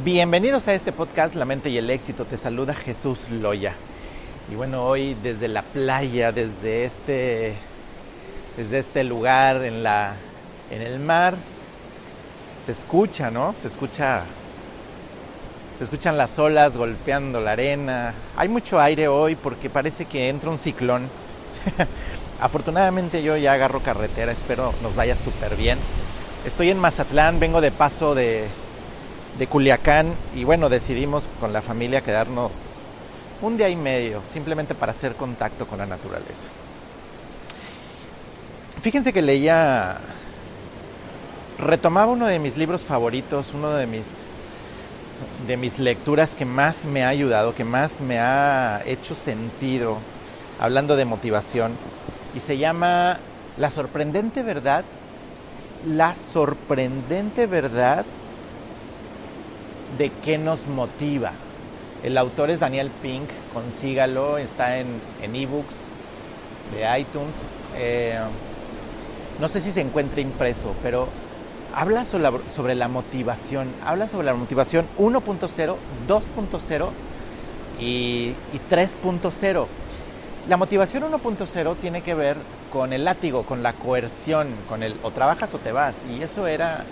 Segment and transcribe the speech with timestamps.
[0.00, 2.24] Bienvenidos a este podcast La mente y el éxito.
[2.24, 3.74] Te saluda Jesús Loya.
[4.50, 7.52] Y bueno, hoy desde la playa, desde este,
[8.56, 10.14] desde este lugar en, la,
[10.70, 11.34] en el mar,
[12.64, 13.52] se escucha, ¿no?
[13.52, 14.22] Se escucha,
[15.76, 18.14] se escuchan las olas golpeando la arena.
[18.34, 21.06] Hay mucho aire hoy porque parece que entra un ciclón.
[22.40, 25.78] Afortunadamente yo ya agarro carretera, espero nos vaya súper bien.
[26.46, 28.48] Estoy en Mazatlán, vengo de paso de,
[29.38, 32.60] de Culiacán y bueno, decidimos con la familia quedarnos
[33.40, 36.48] un día y medio simplemente para hacer contacto con la naturaleza.
[38.80, 39.98] Fíjense que leía,
[41.58, 44.06] retomaba uno de mis libros favoritos, uno de mis,
[45.46, 49.98] de mis lecturas que más me ha ayudado, que más me ha hecho sentido,
[50.60, 51.72] hablando de motivación,
[52.34, 53.18] y se llama
[53.56, 54.84] La sorprendente verdad,
[55.86, 58.04] la sorprendente verdad
[59.98, 61.32] de qué nos motiva.
[62.02, 65.92] El autor es Daniel Pink, consígalo, está en ebooks
[66.72, 67.34] de iTunes.
[67.76, 68.18] Eh,
[69.40, 71.08] no sé si se encuentra impreso, pero
[71.74, 75.76] habla sobre la, motivación, habla sobre la motivación 1.0,
[76.08, 76.88] 2.0
[77.78, 79.66] y, y 3.0.
[80.48, 82.36] La motivación 1.0 tiene que ver
[82.72, 85.96] con el látigo, con la coerción, con el o trabajas o te vas.
[86.10, 86.84] Y eso era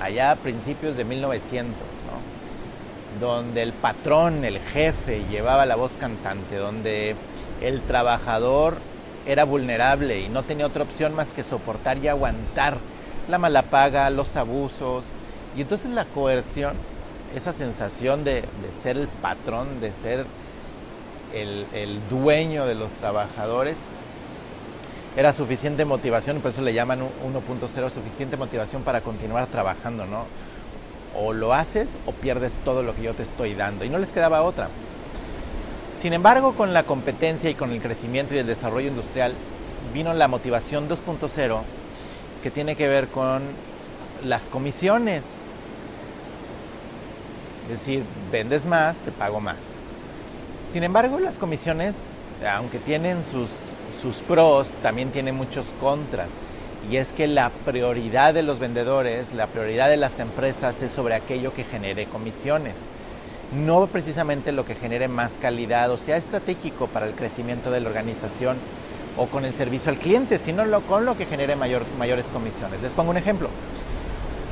[0.00, 2.43] allá a principios de 1900, ¿no?
[3.20, 7.16] Donde el patrón, el jefe, llevaba la voz cantante, donde
[7.60, 8.76] el trabajador
[9.26, 12.76] era vulnerable y no tenía otra opción más que soportar y aguantar
[13.28, 15.06] la mala paga, los abusos.
[15.56, 16.74] Y entonces la coerción,
[17.34, 18.44] esa sensación de,
[18.82, 20.26] ser el patrón, de ser
[21.32, 23.76] el, el dueño de los trabajadores,
[25.16, 30.24] era suficiente motivación, por eso le llaman 1.0, suficiente motivación para continuar trabajando, ¿no?
[31.16, 33.84] O lo haces o pierdes todo lo que yo te estoy dando.
[33.84, 34.68] Y no les quedaba otra.
[35.96, 39.34] Sin embargo, con la competencia y con el crecimiento y el desarrollo industrial,
[39.92, 41.60] vino la motivación 2.0,
[42.42, 43.42] que tiene que ver con
[44.24, 45.24] las comisiones.
[47.64, 49.56] Es decir, vendes más, te pago más.
[50.72, 52.08] Sin embargo, las comisiones,
[52.44, 53.50] aunque tienen sus
[54.00, 56.28] sus pros también tiene muchos contras.
[56.90, 61.14] Y es que la prioridad de los vendedores, la prioridad de las empresas es sobre
[61.14, 62.74] aquello que genere comisiones.
[63.54, 67.88] No precisamente lo que genere más calidad o sea estratégico para el crecimiento de la
[67.88, 68.56] organización
[69.16, 72.82] o con el servicio al cliente, sino lo, con lo que genere mayor, mayores comisiones.
[72.82, 73.48] Les pongo un ejemplo.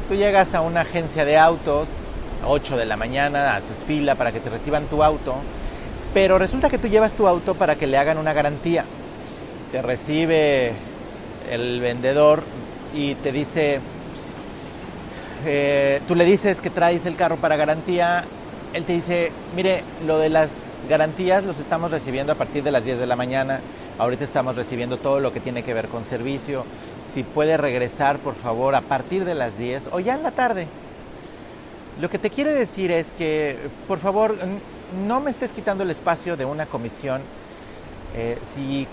[0.09, 1.89] Tú llegas a una agencia de autos
[2.45, 5.37] a 8 de la mañana, haces fila para que te reciban tu auto,
[6.15, 8.85] pero resulta que tú llevas tu auto para que le hagan una garantía
[9.73, 10.73] te recibe
[11.51, 12.43] el vendedor
[12.95, 13.81] y te dice,
[15.45, 18.25] eh, tú le dices que traes el carro para garantía,
[18.73, 22.85] él te dice, mire, lo de las garantías los estamos recibiendo a partir de las
[22.85, 23.61] 10 de la mañana,
[23.99, 26.65] ahorita estamos recibiendo todo lo que tiene que ver con servicio,
[27.07, 30.67] si puede regresar por favor a partir de las 10 o ya en la tarde.
[32.01, 34.35] Lo que te quiere decir es que, por favor,
[35.07, 37.21] no me estés quitando el espacio de una comisión
[38.15, 38.87] eh, si,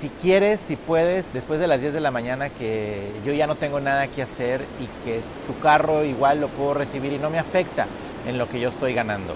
[0.00, 3.54] si, quieres, si puedes, después de las 10 de la mañana que yo ya no
[3.54, 7.38] tengo nada que hacer y que tu carro igual lo puedo recibir y no me
[7.38, 7.86] afecta
[8.26, 9.34] en lo que yo estoy ganando.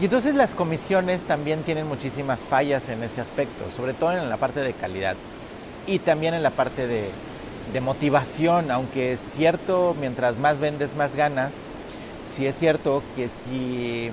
[0.00, 4.36] Y entonces las comisiones también tienen muchísimas fallas en ese aspecto, sobre todo en la
[4.36, 5.16] parte de calidad
[5.86, 7.08] y también en la parte de,
[7.72, 11.62] de motivación, aunque es cierto, mientras más vendes, más ganas,
[12.30, 14.10] sí es cierto que si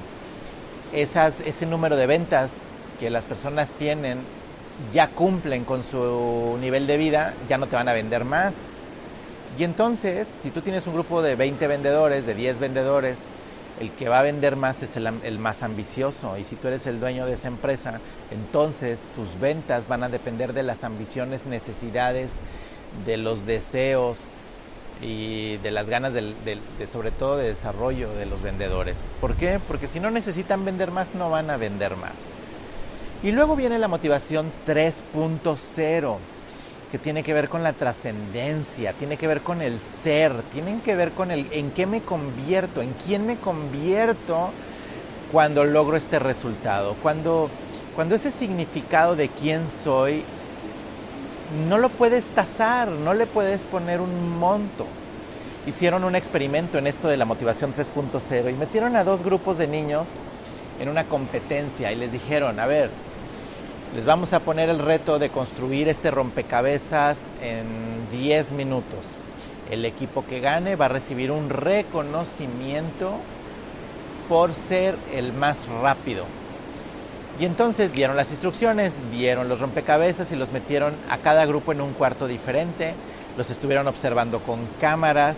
[0.93, 2.61] esas, ese número de ventas
[2.99, 4.19] que las personas tienen
[4.93, 8.55] ya cumplen con su nivel de vida, ya no te van a vender más.
[9.57, 13.17] Y entonces, si tú tienes un grupo de 20 vendedores, de 10 vendedores,
[13.79, 16.37] el que va a vender más es el, más ambicioso.
[16.37, 17.99] Y si tú eres el dueño de esa empresa,
[18.31, 22.39] entonces tus ventas van a depender de las ambiciones, necesidades,
[23.05, 24.25] de los deseos
[25.01, 29.07] y de las ganas de, de, sobre todo de desarrollo de los vendedores.
[29.21, 29.59] ¿Por qué?
[29.65, 32.15] Porque si no necesitan vender más, no van a vender más.
[33.21, 36.17] Y luego viene la motivación 3.0,
[36.89, 40.95] que tiene que ver con la trascendencia, tiene que ver con el ser, tiene que
[40.95, 44.51] ver con el en qué me convierto, en quién me convierto
[45.33, 47.49] cuando logro este resultado, cuando,
[47.93, 50.23] cuando ese significado de quién soy
[51.67, 54.85] no lo puedes tasar, no le puedes poner un monto.
[55.67, 59.67] Hicieron un experimento en esto de la motivación 3.0 y metieron a dos grupos de
[59.67, 60.07] niños
[60.79, 62.89] en una competencia y les dijeron, a ver,
[63.95, 67.65] les vamos a poner el reto de construir este rompecabezas en
[68.11, 68.99] 10 minutos.
[69.71, 73.13] El equipo que gane va a recibir un reconocimiento
[74.27, 76.25] por ser el más rápido.
[77.39, 81.81] Y entonces dieron las instrucciones, dieron los rompecabezas y los metieron a cada grupo en
[81.81, 82.93] un cuarto diferente.
[83.37, 85.37] Los estuvieron observando con cámaras.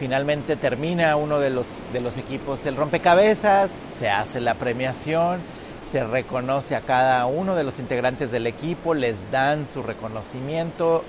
[0.00, 5.38] Finalmente termina uno de los, de los equipos el rompecabezas, se hace la premiación,
[5.92, 11.04] se reconoce a cada uno de los integrantes del equipo, les dan su reconocimiento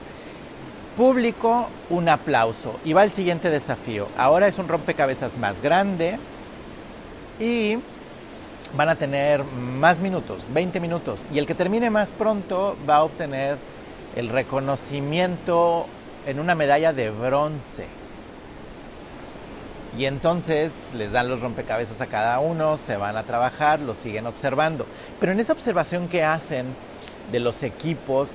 [0.98, 2.78] público, un aplauso.
[2.84, 4.10] Y va el siguiente desafío.
[4.18, 6.20] Ahora es un rompecabezas más grande
[7.40, 7.78] y
[8.76, 11.22] van a tener más minutos, 20 minutos.
[11.34, 13.56] Y el que termine más pronto va a obtener
[14.18, 15.88] el reconocimiento
[16.28, 17.86] en una medalla de bronce.
[19.98, 24.26] Y entonces les dan los rompecabezas a cada uno, se van a trabajar, los siguen
[24.26, 24.88] observando.
[25.20, 26.66] Pero en esa observación que hacen
[27.32, 28.30] de los equipos,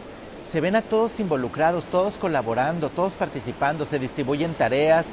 [0.45, 5.09] se ven a todos involucrados, todos colaborando, todos participando, se distribuyen tareas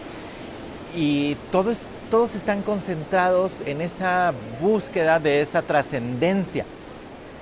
[0.96, 6.66] y todos, todos están concentrados en esa búsqueda de esa trascendencia,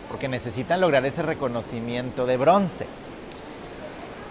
[0.10, 2.86] porque necesitan lograr ese reconocimiento de bronce.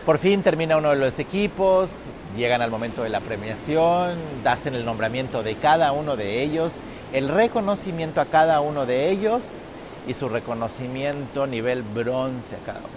[0.04, 1.90] Por fin termina uno de los equipos,
[2.36, 6.72] llegan al momento de la premiación, hacen el nombramiento de cada uno de ellos,
[7.12, 9.52] el reconocimiento a cada uno de ellos
[10.08, 12.88] y su reconocimiento nivel bronce a cada uno.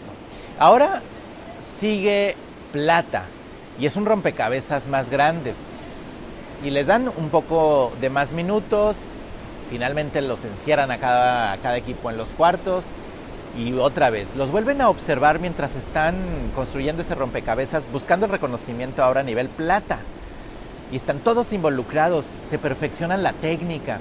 [0.57, 1.04] Ahora
[1.60, 2.36] sigue
[2.72, 3.25] plata
[3.80, 5.54] y es un rompecabezas más grande.
[6.63, 8.98] Y les dan un poco de más minutos,
[9.69, 12.86] finalmente los encierran a cada, a cada equipo en los cuartos
[13.57, 16.16] y otra vez los vuelven a observar mientras están
[16.56, 20.00] construyendo ese rompecabezas, buscando el reconocimiento ahora a nivel plata.
[20.92, 24.00] Y están todos involucrados, se perfeccionan la técnica.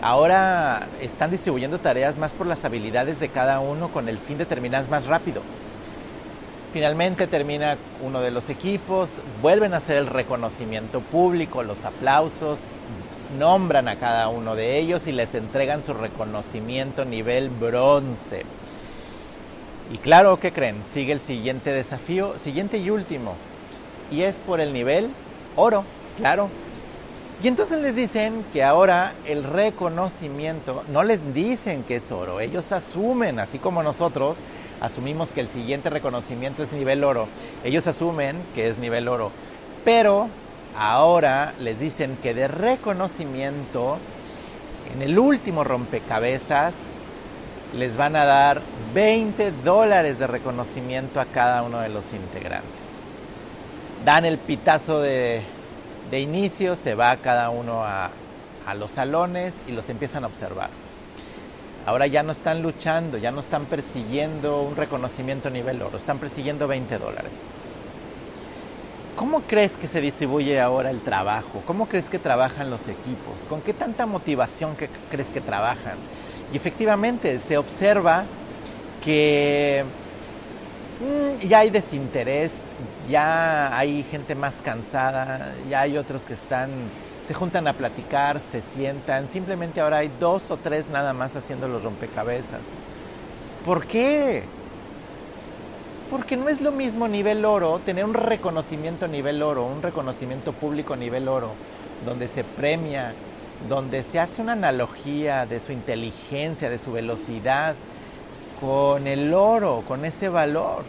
[0.00, 4.46] Ahora están distribuyendo tareas más por las habilidades de cada uno con el fin de
[4.46, 5.42] terminar más rápido.
[6.72, 12.60] Finalmente termina uno de los equipos, vuelven a hacer el reconocimiento público, los aplausos,
[13.38, 18.44] nombran a cada uno de ellos y les entregan su reconocimiento nivel bronce.
[19.92, 20.82] Y claro, ¿qué creen?
[20.90, 23.34] Sigue el siguiente desafío, siguiente y último.
[24.10, 25.10] Y es por el nivel
[25.56, 25.84] oro,
[26.16, 26.48] claro.
[27.42, 32.72] Y entonces les dicen que ahora el reconocimiento, no les dicen que es oro, ellos
[32.72, 34.38] asumen, así como nosotros,
[34.80, 37.28] asumimos que el siguiente reconocimiento es nivel oro.
[37.64, 39.30] Ellos asumen que es nivel oro.
[39.84, 40.28] Pero
[40.76, 43.98] ahora les dicen que de reconocimiento,
[44.94, 46.76] en el último rompecabezas,
[47.76, 48.60] les van a dar
[48.94, 52.70] 20 dólares de reconocimiento a cada uno de los integrantes.
[54.04, 55.42] Dan el pitazo de,
[56.12, 58.10] inicio, se va cada uno a
[58.78, 60.70] los salones y los empiezan a observar.
[61.86, 66.18] Ahora ya no están luchando, ya no están persiguiendo un reconocimiento a nivel oro, están
[66.18, 67.32] persiguiendo 20 dólares.
[69.16, 71.62] ¿Cómo crees que se distribuye ahora el trabajo?
[71.66, 73.42] ¿Cómo crees que trabajan los equipos?
[73.48, 74.76] ¿Con qué tanta motivación
[75.10, 75.98] crees que trabajan?
[76.52, 78.24] Y efectivamente se observa
[79.04, 79.84] que
[81.00, 82.52] mm, ya hay desinterés,
[83.08, 86.70] ya hay gente más cansada, ya hay otros que están
[87.26, 91.68] se juntan a platicar, se sientan, simplemente ahora hay dos o tres nada más haciendo
[91.68, 92.72] los rompecabezas.
[93.64, 94.42] ¿Por qué?
[96.10, 100.96] Porque no es lo mismo nivel oro, tener un reconocimiento nivel oro, un reconocimiento público
[100.96, 101.52] nivel oro,
[102.04, 103.14] donde se premia,
[103.68, 107.74] donde se hace una analogía de su inteligencia, de su velocidad,
[108.60, 110.84] con el oro, con ese valor.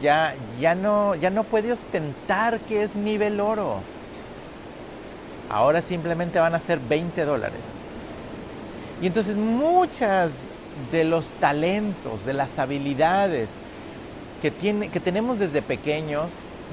[0.00, 3.80] Ya, ya, no, ya no puede ostentar que es nivel oro.
[5.50, 7.60] Ahora simplemente van a ser 20 dólares.
[9.02, 10.48] Y entonces muchas
[10.92, 13.48] de los talentos, de las habilidades
[14.40, 16.30] que, tiene, que tenemos desde pequeños,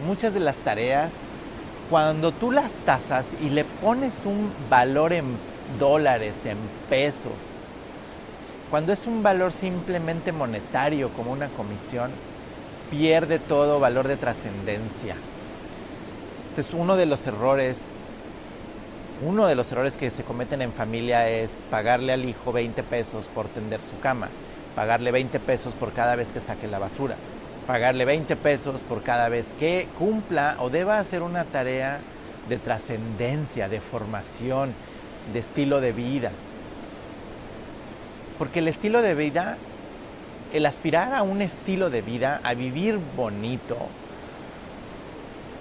[0.08, 1.12] muchas de las tareas,
[1.94, 5.26] cuando tú las tasas y le pones un valor en
[5.78, 6.58] dólares, en
[6.90, 7.54] pesos,
[8.72, 12.10] cuando es un valor simplemente monetario como una comisión,
[12.90, 15.16] pierde todo valor de trascendencia.
[16.50, 17.92] Entonces uno de los errores
[19.24, 23.30] uno de los errores que se cometen en familia es pagarle al hijo 20 pesos
[23.36, 24.30] por tender su cama,
[24.76, 27.18] pagarle 20 pesos por cada vez que saque la basura,
[27.68, 32.00] pagarle 20 pesos por cada vez que cumpla o deba hacer una tarea
[32.50, 34.74] de trascendencia, de formación,
[35.32, 36.32] de estilo de vida.
[38.38, 39.58] Porque el estilo de vida,
[40.52, 43.78] el aspirar a un estilo de vida, a vivir bonito,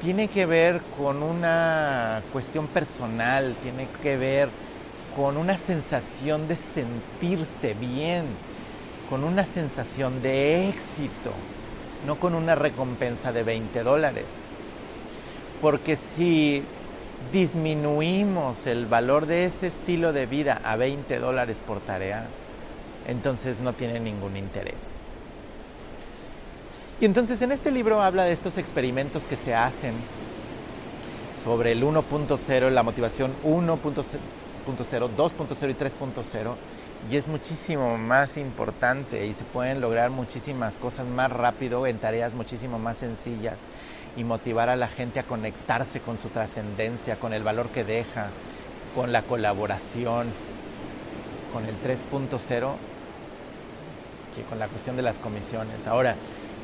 [0.02, 4.49] tiene que ver con una cuestión personal, tiene que ver
[5.14, 8.25] con una sensación de sentirse bien,
[9.09, 11.32] con una sensación de éxito.
[12.06, 14.26] No con una recompensa de 20 dólares.
[15.61, 16.62] Porque si
[17.32, 22.26] disminuimos el valor de ese estilo de vida a 20 dólares por tarea,
[23.06, 25.02] entonces no tiene ningún interés.
[27.00, 29.94] Y entonces en este libro habla de estos experimentos que se hacen
[31.42, 34.04] sobre el 1.0, la motivación 1.0,
[34.66, 36.54] 2.0 y 3.0
[37.11, 42.35] y es muchísimo más importante y se pueden lograr muchísimas cosas más rápido en tareas
[42.35, 43.64] muchísimo más sencillas
[44.16, 48.28] y motivar a la gente a conectarse con su trascendencia, con el valor que deja,
[48.94, 50.26] con la colaboración,
[51.52, 52.75] con el 3.0,
[54.35, 55.87] que con la cuestión de las comisiones.
[55.87, 56.14] Ahora,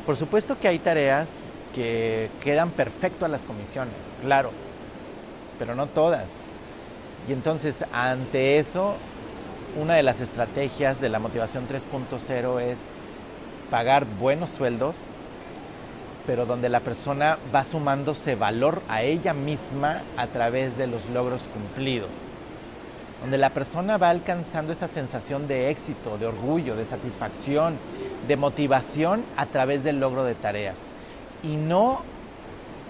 [0.04, 1.40] por supuesto que hay tareas
[1.74, 4.50] que quedan perfecto a las comisiones, claro,
[5.58, 6.26] pero no todas.
[7.28, 8.94] Y entonces, ante eso,
[9.76, 12.86] una de las estrategias de la motivación 3.0 es
[13.70, 14.96] pagar buenos sueldos,
[16.26, 21.42] pero donde la persona va sumándose valor a ella misma a través de los logros
[21.52, 22.10] cumplidos.
[23.20, 27.76] Donde la persona va alcanzando esa sensación de éxito, de orgullo, de satisfacción,
[28.28, 30.86] de motivación a través del logro de tareas.
[31.42, 32.02] Y no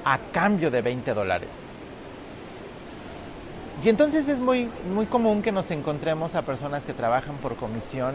[0.04, 1.62] a cambio de 20 dólares.
[3.84, 8.14] Y entonces es muy, muy común que nos encontremos a personas que trabajan por comisión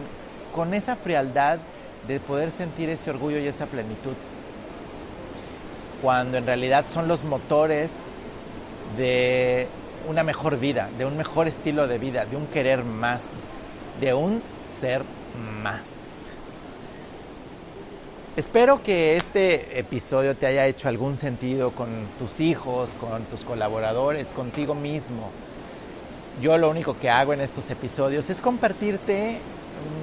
[0.54, 1.60] con esa frialdad
[2.06, 4.14] de poder sentir ese orgullo y esa plenitud,
[6.02, 7.92] cuando en realidad son los motores
[8.98, 9.68] de
[10.10, 13.30] una mejor vida, de un mejor estilo de vida, de un querer más,
[14.02, 14.42] de un
[14.82, 15.02] ser
[15.64, 15.88] más.
[18.36, 21.88] Espero que este episodio te haya hecho algún sentido con
[22.20, 25.30] tus hijos, con tus colaboradores, contigo mismo
[26.42, 29.38] yo lo único que hago en estos episodios es compartirte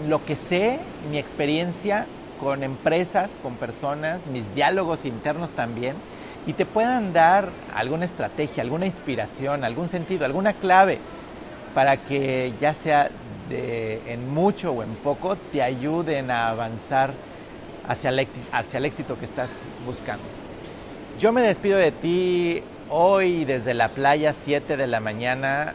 [0.08, 0.78] lo que sé,
[1.10, 2.06] mi experiencia
[2.38, 5.94] con empresas, con personas, mis diálogos internos también,
[6.46, 10.98] y te puedan dar alguna estrategia, alguna inspiración, algún sentido, alguna clave
[11.74, 13.10] para que ya sea
[13.48, 17.12] de, en mucho o en poco te ayuden a avanzar
[17.86, 19.50] hacia el, hacia el éxito que estás
[19.84, 20.24] buscando.
[21.20, 25.74] Yo me despido de ti hoy desde la playa 7 de la mañana